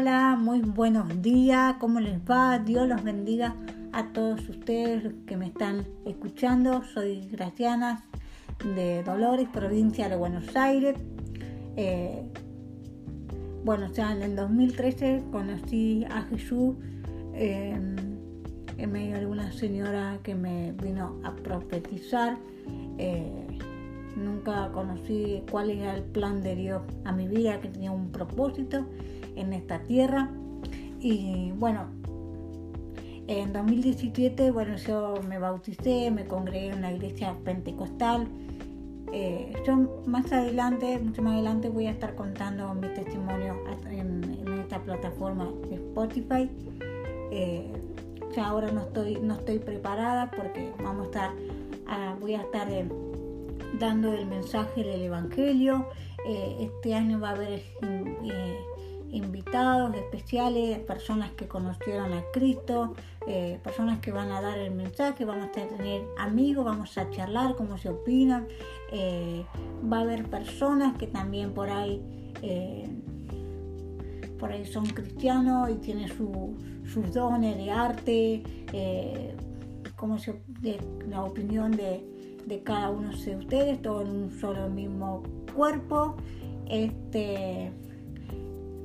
[0.00, 2.58] Hola, muy buenos días, ¿cómo les va?
[2.58, 3.54] Dios los bendiga
[3.92, 6.82] a todos ustedes que me están escuchando.
[6.82, 8.06] Soy Graciana
[8.74, 10.96] de Dolores, provincia de Buenos Aires.
[11.76, 12.22] Eh,
[13.62, 16.76] bueno, ya en el 2013 conocí a Jesús
[17.34, 17.78] eh,
[18.78, 22.38] en medio de una señora que me vino a profetizar.
[22.96, 23.58] Eh,
[24.16, 28.86] nunca conocí cuál era el plan de Dios a mi vida, que tenía un propósito
[29.40, 30.30] en esta tierra.
[31.00, 31.86] Y bueno,
[33.26, 38.26] en 2017, bueno, yo me bauticé, me congregué en una iglesia pentecostal.
[39.12, 43.56] Eh, yo más adelante, mucho más adelante, voy a estar contando mi testimonio
[43.90, 44.20] en,
[44.60, 46.50] esta plataforma de Spotify.
[47.32, 47.72] Eh,
[48.34, 51.30] ya ahora no estoy, no estoy preparada porque vamos a estar,
[51.88, 52.68] ah, voy a estar
[53.78, 55.86] dando el mensaje del Evangelio.
[56.26, 58.58] Eh, este año va a haber eh,
[59.12, 62.94] invitados especiales, personas que conocieron a Cristo,
[63.26, 67.56] eh, personas que van a dar el mensaje, vamos a tener amigos, vamos a charlar
[67.56, 68.46] cómo se opinan.
[69.92, 72.02] va a haber personas que también por ahí
[74.38, 78.42] por ahí son cristianos y tienen sus dones de arte,
[79.96, 80.16] como
[80.62, 82.02] de, la opinión de,
[82.46, 85.22] de cada uno de ustedes, todo en un solo mismo
[85.54, 86.16] cuerpo.
[86.68, 87.70] Este,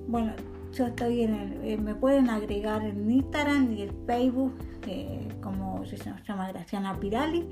[0.08, 0.34] bueno,
[0.73, 4.53] yo estoy en el, eh, me pueden agregar en Instagram y el Facebook,
[4.88, 7.45] eh, como se llama Graciana Pirali.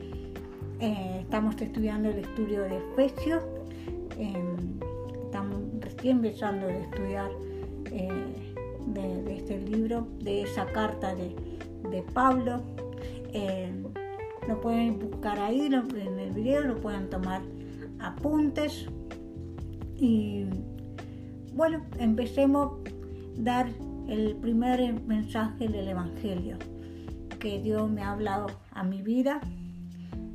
[0.79, 3.43] Eh, estamos estudiando el estudio de Efesios.
[5.25, 7.31] estamos recién empezando a estudiar
[8.85, 11.35] de, este libro, de esa carta de,
[11.89, 12.61] de Pablo
[14.47, 17.41] lo pueden buscar ahí en el video, lo pueden tomar
[17.99, 18.87] apuntes.
[19.95, 20.45] Y
[21.55, 23.69] bueno, empecemos a dar
[24.07, 26.57] el primer mensaje del Evangelio
[27.39, 29.41] que Dios me ha hablado a mi vida.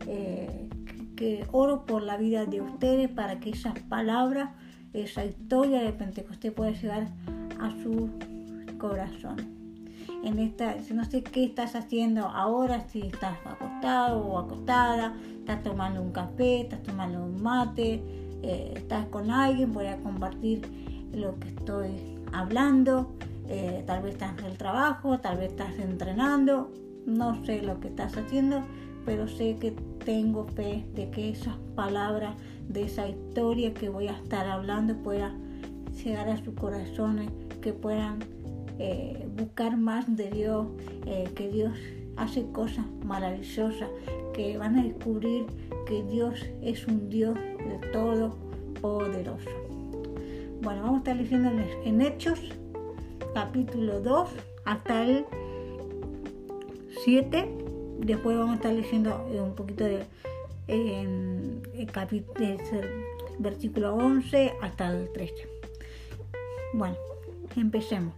[0.06, 0.68] Eh,
[1.16, 4.50] que oro por la vida de ustedes para que esas palabras,
[4.92, 7.08] esa historia de Pentecostés pueda llegar
[7.58, 8.08] a su
[8.78, 9.58] corazón
[10.22, 16.02] en esta, no sé qué estás haciendo ahora, si estás acostado o acostada, estás tomando
[16.02, 18.02] un café, estás tomando un mate,
[18.42, 20.62] eh, estás con alguien, voy a compartir
[21.12, 23.12] lo que estoy hablando,
[23.48, 26.70] eh, tal vez estás en el trabajo, tal vez estás entrenando,
[27.06, 28.62] no sé lo que estás haciendo,
[29.04, 29.72] pero sé que
[30.04, 32.34] tengo fe de que esas palabras
[32.68, 35.40] de esa historia que voy a estar hablando puedan
[36.04, 37.30] llegar a sus corazones,
[37.62, 38.18] que puedan
[38.78, 40.66] eh, buscar más de Dios,
[41.06, 41.72] eh, que Dios
[42.16, 43.88] hace cosas maravillosas,
[44.34, 45.46] que van a descubrir
[45.86, 48.36] que Dios es un Dios de todo
[48.80, 49.67] poderoso.
[50.60, 51.50] Bueno, vamos a estar leyendo
[51.84, 52.40] en Hechos,
[53.32, 54.28] capítulo 2,
[54.64, 55.24] hasta el
[57.04, 57.48] 7.
[58.00, 60.04] Después vamos a estar leyendo eh, un poquito de
[63.38, 65.34] versículo 11 hasta el 13.
[66.74, 66.96] Bueno,
[67.56, 68.14] empecemos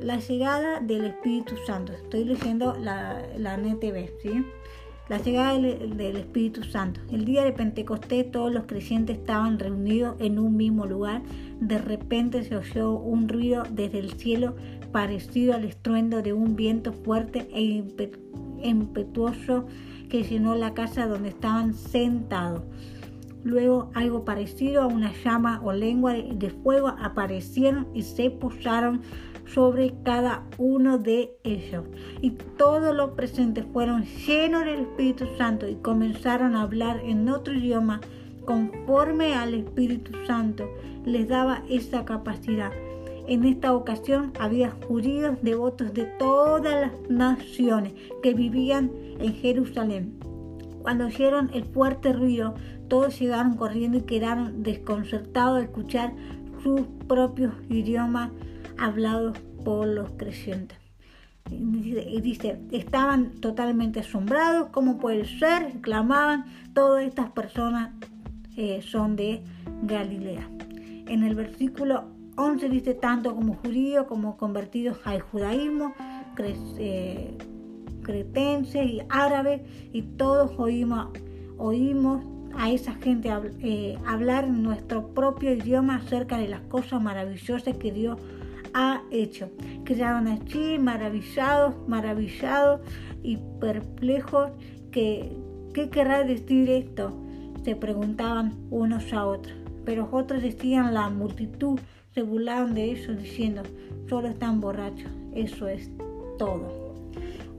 [0.00, 1.92] la llegada del Espíritu Santo.
[1.94, 4.44] Estoy leyendo la, la NTV, ¿sí?
[5.08, 7.00] La llegada del, Espíritu Santo.
[7.10, 11.22] El día de Pentecostés todos los creyentes estaban reunidos en un mismo lugar.
[11.60, 14.54] De repente se oyó un ruido desde el cielo
[14.92, 17.84] parecido al estruendo de un viento fuerte e
[18.62, 19.66] impetuoso
[20.08, 22.62] que llenó la casa donde estaban sentados.
[23.44, 29.02] Luego algo parecido a una llama o lengua de fuego aparecieron y se posaron
[29.46, 31.84] sobre cada uno de ellos.
[32.20, 37.54] Y todos los presentes fueron llenos del Espíritu Santo y comenzaron a hablar en otro
[37.54, 38.00] idioma
[38.44, 40.68] conforme al Espíritu Santo
[41.04, 42.72] les daba esa capacidad.
[43.28, 48.90] En esta ocasión había judíos devotos de todas las naciones que vivían
[49.20, 50.31] en Jerusalén.
[50.82, 52.54] Cuando oyeron el fuerte ruido,
[52.88, 56.12] todos llegaron corriendo y quedaron desconcertados al escuchar
[56.62, 58.30] sus propios idiomas
[58.78, 60.78] hablados por los creyentes.
[61.50, 65.80] Y dice, estaban totalmente asombrados, ¿cómo puede ser?
[65.80, 67.90] Clamaban, todas estas personas
[68.56, 69.42] eh, son de
[69.82, 70.48] Galilea.
[71.06, 72.04] En el versículo
[72.36, 75.94] 11 dice, tanto como judíos como convertidos al judaísmo,
[76.78, 77.36] eh,
[78.02, 79.62] cretenses y árabes,
[79.92, 81.08] y todos oímos,
[81.58, 82.24] oímos
[82.56, 83.30] a esa gente
[83.62, 88.18] eh, hablar nuestro propio idioma acerca de las cosas maravillosas que Dios
[88.74, 89.50] ha hecho.
[89.84, 92.80] Quedaron allí maravillados, maravillados
[93.22, 94.50] y perplejos.
[94.90, 95.32] Que,
[95.72, 97.12] ¿Qué querrá decir esto?
[97.64, 99.56] Se preguntaban unos a otros.
[99.84, 101.78] Pero otros decían la multitud
[102.14, 103.62] se burlaron de ellos diciendo,
[104.08, 105.90] solo están borrachos, eso es
[106.38, 106.81] todo.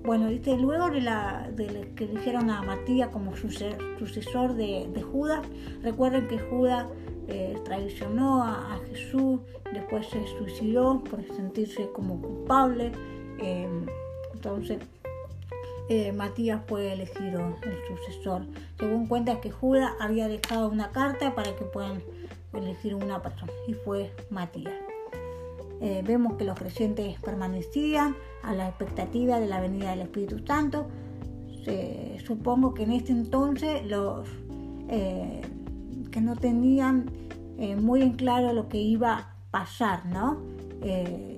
[0.03, 1.49] Bueno, dice, luego de, la,
[1.95, 5.47] que eligieron a Matías como sucesor de, Judas,
[5.81, 6.87] recuerden que Judas
[7.29, 9.39] eh, traicionó a, Jesús,
[9.71, 12.91] después se suicidó por sentirse como culpable,
[13.39, 13.65] eh,
[14.33, 14.79] entonces
[15.87, 18.41] eh, Matías fue elegido el sucesor.
[18.77, 22.03] Según cuenta que Judas había dejado una carta para que puedan
[22.51, 24.73] elegir una persona y fue Matías.
[26.05, 30.87] Vemos que los creyentes permanecían a la expectativa de la venida del Espíritu Santo.
[32.25, 34.27] supongo que en este entonces los
[34.89, 35.41] eh,
[36.11, 37.09] que no tenían
[37.57, 40.51] eh, muy en claro lo que iba a pasar, ¿no?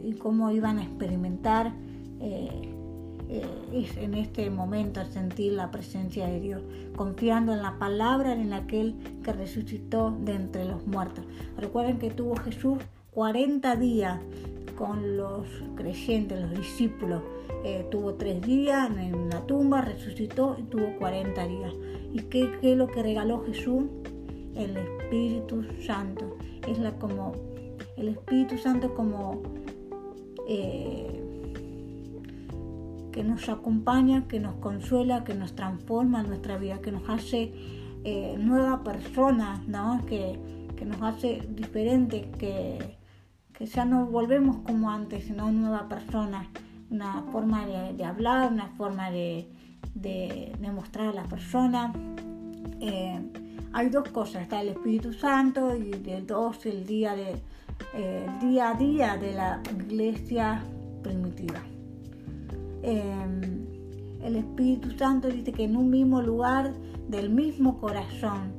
[0.03, 1.71] y cómo iban a experimentar
[3.29, 6.63] en este momento sentir la presencia de Dios,
[6.95, 11.25] confiando en la palabra en aquel que resucitó de entre los muertos.
[11.57, 12.79] Recuerden que tuvo Jesús
[13.11, 14.19] 40 días
[14.75, 17.21] con los creyentes, los discípulos.
[17.63, 21.73] Eh, tuvo tres días en la tumba, resucitó y tuvo 40 días.
[22.13, 23.83] ¿Y qué, es lo que regaló Jesús?
[24.55, 26.37] El Espíritu Santo.
[26.67, 27.33] Es la como
[27.97, 29.41] el Espíritu Santo como
[30.47, 31.21] eh,
[33.11, 37.53] que nos acompaña, que nos consuela, que nos transforma en nuestra vida, que nos hace
[38.03, 40.05] eh, nueva persona, ¿no?
[40.05, 40.37] que,
[40.75, 42.97] que nos hace diferente, que
[43.57, 46.47] que ya no volvemos como antes, sino una nueva persona,
[46.89, 49.47] una forma de, hablar, una forma de,
[49.93, 51.93] de, mostrar a la persona.
[52.81, 53.19] Eh,
[53.73, 57.41] hay dos cosas, está el Espíritu Santo y el dos el día, de,
[57.93, 60.63] eh, día a día de la iglesia
[61.01, 61.61] primitiva.
[62.83, 63.63] Eh,
[64.21, 66.73] el Espíritu Santo dice que en un mismo lugar,
[67.07, 68.53] del mismo corazón,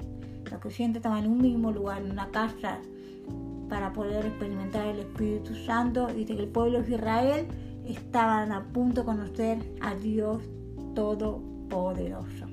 [0.50, 2.78] los creyentes estaban en un mismo lugar, en una casa
[3.68, 7.46] para poder experimentar el Espíritu Santo y de que el pueblo de Israel
[7.86, 10.42] estaban a punto de conocer a Dios
[10.94, 12.46] Todopoderoso.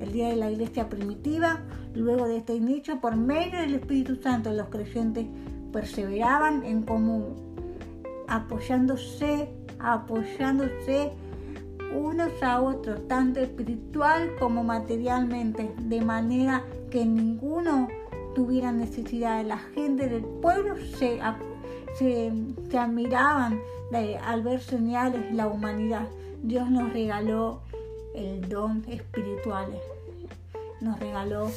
[0.00, 1.60] El día de la iglesia primitiva,
[1.94, 5.26] luego de este inicio, por medio del Espíritu Santo, los creyentes
[5.72, 7.34] perseveraban en común,
[8.28, 9.50] apoyándose,
[9.80, 11.12] apoyándose
[11.94, 17.88] unos a otros, tanto espiritual como materialmente, de manera que ninguno
[18.34, 19.44] tuviera necesidad.
[19.44, 21.20] La gente del pueblo se,
[21.98, 23.60] se, admiraban
[24.24, 26.08] al ver señales la humanidad.
[26.42, 27.60] Dios nos regaló
[28.14, 29.68] el don espiritual.
[30.80, 31.50] Nos regaló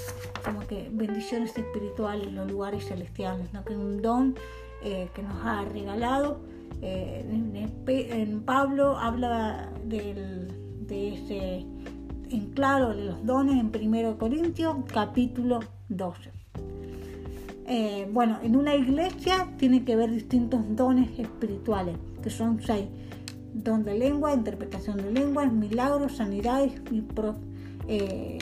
[0.43, 3.63] como que bendiciones espirituales, los lugares celestiales, ¿no?
[3.63, 4.35] que un don
[4.83, 6.39] eh, que nos ha regalado.
[6.81, 10.47] Eh, en, Pablo habla del,
[10.87, 11.65] de ese
[12.31, 15.59] en claro de los dones en 1 Corintios capítulo
[15.89, 16.40] 12.
[17.73, 22.89] Eh, bueno, en una iglesia tiene que haber distintos dones espirituales, que son seis.
[23.53, 27.01] Don de lengua, interpretación de lenguas, milagros, sanidades y
[27.87, 28.37] eh,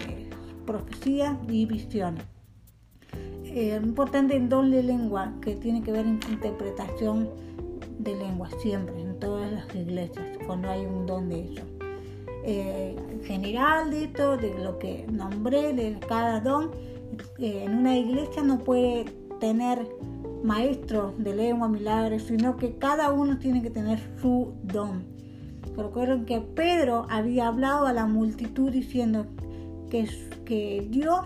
[0.66, 2.24] profecías y visiones.
[3.46, 7.30] Eh, importante el don de lengua, que tiene que ver en interpretación
[8.00, 11.64] de lengua, siempre, en todas las iglesias, cuando hay un don de eso.
[12.46, 16.72] en general de esto, de lo que nombré, de cada don,
[17.38, 19.88] en una iglesia no puede tener
[20.43, 25.03] maestros de lengua, milagros, sino que cada uno tiene que tener su don.
[25.75, 29.25] Recuerden que Pedro había hablado a la multitud diciendo
[29.89, 30.10] que,
[30.46, 31.25] que Dios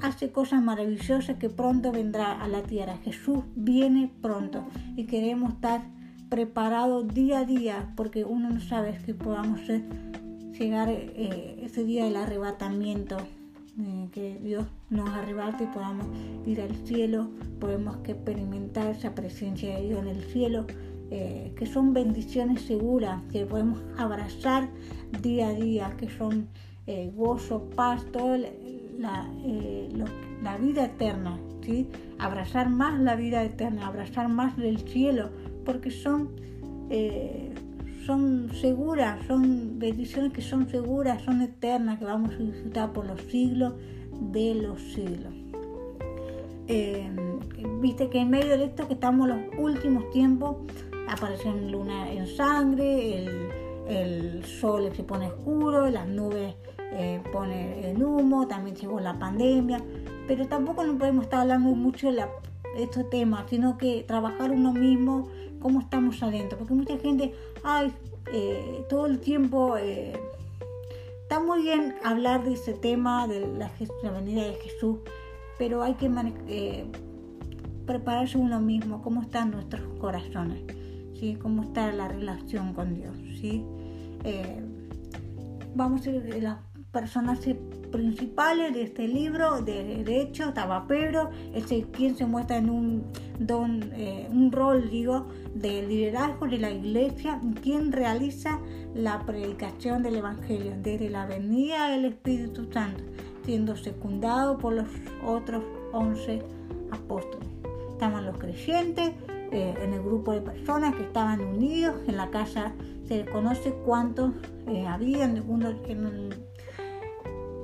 [0.00, 2.98] hace cosas maravillosas que pronto vendrá a la tierra.
[3.04, 4.64] Jesús viene pronto
[4.96, 5.82] y queremos estar
[6.28, 9.60] preparados día a día porque uno no sabe que podamos
[10.58, 13.16] llegar eh, ese día del arrebatamiento
[13.78, 16.06] eh, que Dios nos arrebate y podamos
[16.46, 17.28] ir al cielo,
[17.60, 20.66] podemos experimentar esa presencia de Dios en el cielo,
[21.10, 24.70] eh, que son bendiciones seguras, que podemos abrazar
[25.20, 26.48] día a día, que son
[26.86, 28.38] eh, gozo, paz, toda
[28.98, 29.28] la,
[30.42, 31.86] la, vida eterna, ¿sí?
[32.18, 35.28] abrazar más la vida eterna, abrazar más del cielo,
[35.66, 36.30] porque son
[38.06, 43.20] son seguras, son bendiciones que son seguras, son eternas, que vamos a disfrutar por los
[43.22, 43.74] siglos
[44.32, 45.34] de los siglos.
[46.68, 47.10] Eh,
[47.80, 50.56] viste que en medio de esto que estamos en los últimos tiempos,
[51.08, 53.26] aparece luna en sangre,
[53.88, 56.54] el, sol se pone oscuro, las nubes
[56.92, 59.80] eh, ponen humo, también llegó la pandemia,
[60.28, 62.24] pero tampoco no podemos estar hablando mucho de,
[62.76, 65.28] de estos temas, sino que trabajar uno mismo
[65.60, 67.34] cómo estamos adentro, porque mucha gente,
[67.64, 67.92] ay,
[68.32, 70.18] eh, todo el tiempo, eh,
[71.22, 73.70] está muy bien hablar de ese tema, de la,
[74.12, 74.98] venida de Jesús,
[75.58, 76.10] pero hay que
[76.48, 76.86] eh,
[77.86, 80.62] prepararse uno mismo, cómo están nuestros corazones,
[81.18, 81.36] ¿sí?
[81.40, 83.16] cómo está la relación con Dios.
[83.40, 83.64] ¿sí?
[84.24, 84.62] Eh,
[85.74, 86.58] vamos a ir las
[86.92, 93.04] personajes principales de este libro, de, hecho estaba Pedro, ese quien se muestra en un,
[93.38, 98.60] don, eh, un rol, digo, de liderazgo de la iglesia, quien realiza
[98.94, 103.04] la predicación del Evangelio desde la venida del Espíritu Santo,
[103.44, 104.88] siendo secundado por los
[105.24, 106.42] otros once
[106.90, 107.48] apóstoles.
[107.90, 109.12] Estaban los creyentes,
[109.52, 112.72] eh, en el grupo de personas que estaban unidos, en la casa
[113.06, 114.32] se conoce cuántos
[114.66, 116.45] eh, habían, en, en,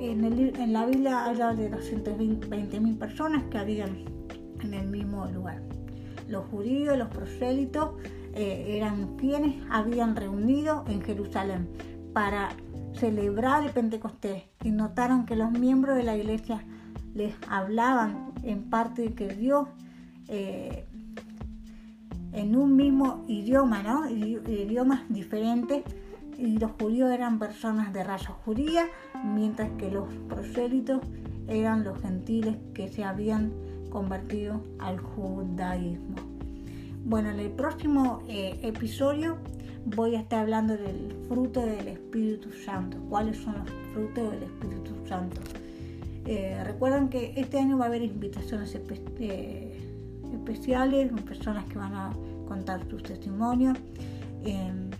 [0.02, 4.04] la Biblia habla de 220.000 personas que habían
[4.60, 5.62] en el mismo lugar.
[6.28, 7.90] Los judíos, los prosélitos,
[8.34, 11.68] eh, eran quienes habían reunido en Jerusalén
[12.12, 12.50] para
[12.94, 16.64] celebrar el Pentecostés y notaron que los miembros de la iglesia
[17.14, 19.68] les hablaban en parte de que Dios
[20.28, 20.86] eh,
[22.32, 24.10] en un mismo idioma, ¿no?
[24.10, 25.84] idiomas diferentes
[26.38, 28.86] y los judíos eran personas de raza judía,
[29.24, 31.00] mientras que los prosélitos
[31.48, 33.52] eran los gentiles que se habían
[33.90, 36.16] convertido al judaísmo.
[37.04, 39.36] Bueno, en el próximo eh, episodio
[39.84, 42.96] voy a estar hablando del fruto del Espíritu Santo.
[43.08, 45.40] ¿Cuáles son los frutos del Espíritu Santo?
[46.26, 48.78] Eh, recuerden que este año va a haber invitaciones
[49.18, 49.90] eh,
[50.32, 52.12] especiales, personas que van a
[52.46, 53.76] contar sus testimonios.
[54.44, 54.90] Em,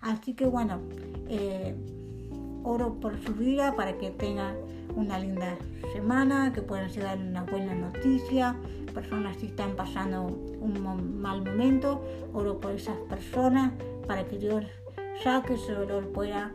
[0.00, 0.80] Así que bueno,
[1.28, 1.74] eh,
[2.64, 4.56] oro por su vida para que tengan
[4.96, 5.56] una linda
[5.92, 8.56] semana, que puedan llegar una buena noticia,
[8.92, 12.02] personas que están pasando un mal momento,
[12.32, 13.72] oro por esas personas
[14.06, 14.64] para que Dios
[15.22, 16.52] saque ese dolor, pueda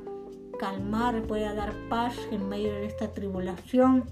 [0.60, 4.06] calmar, pueda dar paz en medio de esta tribulación,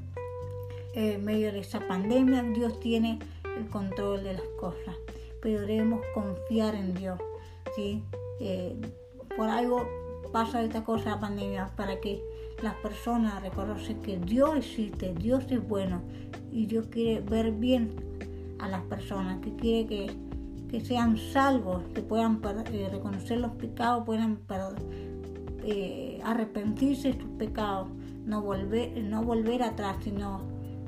[0.94, 2.44] en medio de esta pandemia.
[2.44, 3.20] Dios tiene
[3.58, 4.96] el control de las cosas,
[5.42, 7.20] pero debemos confiar en Dios.
[7.76, 8.04] ¿sí?
[8.40, 8.76] Eh,
[9.36, 9.88] por algo
[10.34, 12.20] pasa esta cosa, pandemia, para que
[12.62, 16.02] las personas reconozcan que Dios existe, Dios es bueno
[16.52, 17.92] y Dios quiere ver bien
[18.60, 20.18] a las personas, que quiere
[20.68, 24.40] que, sean salvos, que puedan eh, reconocer los pecados, puedan
[25.64, 27.90] eh, arrepentirse de sus pecados,
[28.26, 30.42] no volver, no volver atrás, sino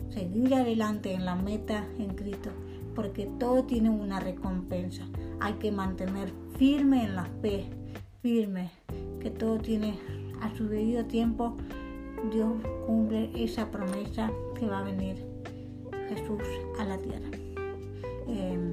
[0.09, 2.49] seguir adelante en la meta en Cristo,
[2.95, 5.03] porque todo tiene una recompensa.
[5.39, 7.69] Hay que mantener firme en la fe,
[8.23, 8.71] firme,
[9.25, 9.97] que todo tiene
[10.41, 11.55] a su debido tiempo.
[12.31, 12.53] Dios
[12.85, 15.25] cumple esa promesa que va a venir
[16.09, 16.43] Jesús
[16.77, 17.31] a la tierra.
[18.27, 18.71] Em,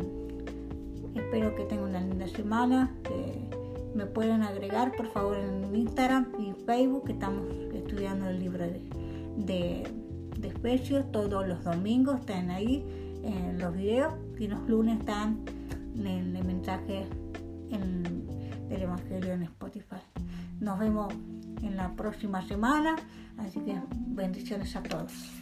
[1.15, 2.95] espero que tengan una linda semana.
[3.03, 3.49] Que
[3.95, 8.83] me pueden agregar por favor en Instagram y Facebook que estamos estudiando el libro de,
[9.39, 9.83] de,
[10.47, 12.85] Especios todos los domingos están ahí
[13.23, 15.39] en los videos y los lunes están
[15.97, 17.07] en el mensaje
[17.71, 18.27] en
[18.69, 20.12] el Evangelio en Spotify.
[20.63, 21.13] Nos vemos
[21.61, 22.95] en la próxima semana,
[23.37, 25.42] así que bendiciones a todos.